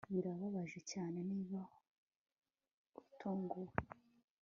Birababaje 0.13 0.79
cyane 0.91 1.17
niba 1.29 1.61
utunguwe 2.99 3.73